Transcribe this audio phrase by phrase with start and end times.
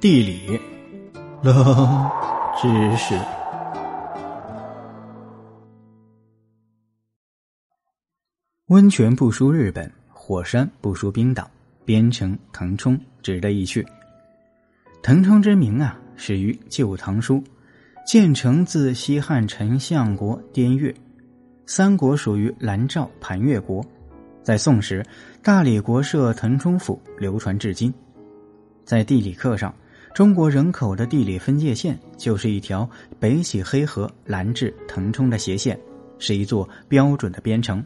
[0.00, 0.58] 地理，
[1.42, 2.10] 冷
[2.58, 3.14] 知识。
[8.68, 11.50] 温泉不输日本，火山不输冰岛，
[11.84, 13.86] 边城腾冲值得一去。
[15.02, 17.34] 腾冲之名啊，始于《旧唐书》，
[18.06, 20.94] 建成自西汉丞相国滇越，
[21.66, 23.84] 三国属于南诏盘越国。
[24.42, 25.04] 在宋时，
[25.42, 27.92] 大理国设腾冲府，流传至今。
[28.86, 29.74] 在地理课上。
[30.12, 32.88] 中国人口的地理分界线就是一条
[33.18, 35.78] 北起黑河、南至腾冲的斜线，
[36.18, 37.82] 是一座标准的边城。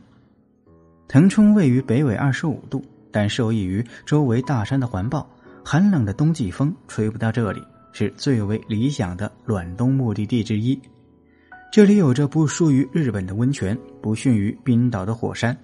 [1.06, 5.28] 腾冲位于北纬二十五度，但受益于周围大山的环抱，
[5.62, 10.80] 寒冷的冬季风吹不到这里，是最为理想的暖冬目的地之一。
[11.70, 15.56] 这里有着不输于日本的温泉，不逊于冰岛的火山，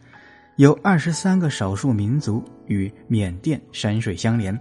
[0.57, 4.57] 有二十三个少数民族与缅甸山水相连。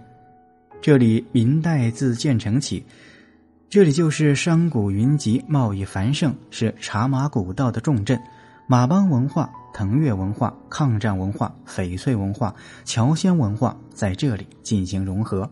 [0.80, 2.82] 这里明代自建成起，
[3.68, 8.18] 这里就是商贾云集、贸易繁盛，是茶马古道的重镇。
[8.66, 15.50] 马帮文化、腾越文化、抗战文化、翡翠文化、乔迁文化在这里进行融合。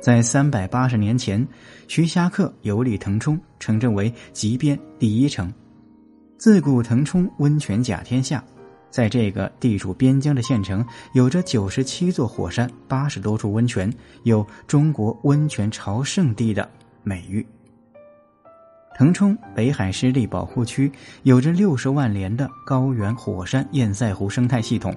[0.00, 1.46] 在三百八十年前，
[1.86, 5.52] 徐霞客游历腾冲，称之为极边第一城。
[6.38, 8.42] 自古腾冲温泉甲天下。
[8.94, 13.92] 在这个地处边疆的县城，有着九十七座火山、八十多处温泉，
[14.22, 16.70] 有“中国温泉朝圣地”的
[17.02, 17.44] 美誉。
[18.96, 20.92] 腾冲北海湿地保护区
[21.24, 24.94] 有着六十万年的高原火山堰塞湖生态系统，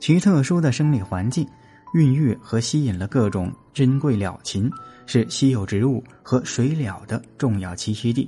[0.00, 1.46] 其特殊的生理环境，
[1.92, 4.70] 孕育和吸引了各种珍贵鸟禽，
[5.04, 8.26] 是稀有植物和水鸟的重要栖息地。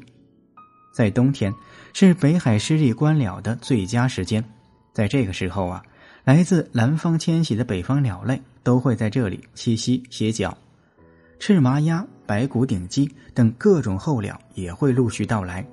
[0.93, 1.51] 在冬天，
[1.95, 4.45] 是北海湿地观鸟的最佳时间。
[4.93, 5.83] 在这个时候啊，
[6.25, 10.57] 来自南方迁徙的北方鸟类都会在这里栖息歇脚，
[11.39, 15.65] 赤麻鸭、白骨顶鸡等各种候鸟也会陆续到来。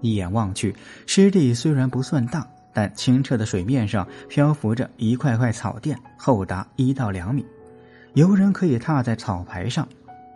[0.00, 0.74] 一眼望去，
[1.06, 7.44] 湿地虽然不算大，但清澈的水面上漂浮着一块块草垫，厚达一到两米，
[8.14, 9.86] 游人可以踏在草排上，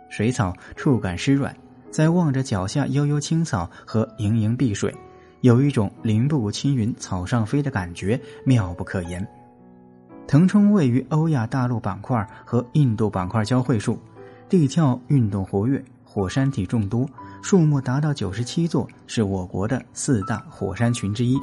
[0.09, 1.55] 水草触感湿软，
[1.89, 4.93] 在望着脚下悠悠青草和盈盈碧水。
[5.41, 9.25] 有一种林步青云、草上飞的感觉，妙不可言。
[10.27, 13.99] 腾冲位于欧亚大陆板块和印度板块交汇处，
[14.49, 17.07] 地壳运动活跃，火山体众多，
[17.43, 21.39] 数目达到九十七座，是我国的四大火山群之一。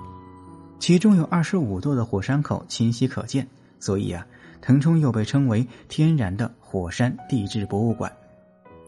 [0.80, 3.46] 其中有二十五座的火山口清晰可见，
[3.78, 4.26] 所以啊，
[4.60, 8.10] 腾冲又被称为天然的火山地质博物馆。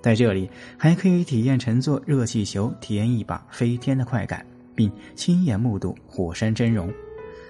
[0.02, 4.44] 在这里，还可以体验乘坐热气球，体验一把飞天的快感。
[4.74, 6.92] 并亲眼目睹火山真容，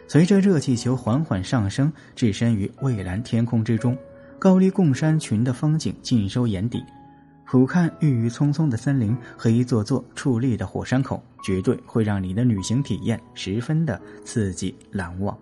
[0.07, 3.97] 随着热气球缓缓上升，置身于蔚蓝天空之中，
[4.39, 6.83] 高丽贡山群的风景尽收眼底。
[7.47, 15.37] 俯瞰郁郁葱葱的森林和一座座矗立的火山口，绝对会让你的旅行体验十分的刺激难忘。